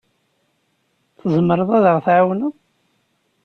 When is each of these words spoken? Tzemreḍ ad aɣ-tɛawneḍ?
Tzemreḍ 1.19 1.69
ad 1.77 1.83
aɣ-tɛawneḍ? 1.91 2.53